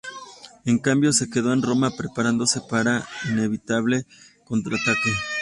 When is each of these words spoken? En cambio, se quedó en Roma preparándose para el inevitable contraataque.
En 0.65 0.79
cambio, 0.79 1.13
se 1.13 1.29
quedó 1.29 1.53
en 1.53 1.61
Roma 1.61 1.91
preparándose 1.95 2.59
para 2.59 3.07
el 3.25 3.33
inevitable 3.33 4.07
contraataque. 4.45 5.11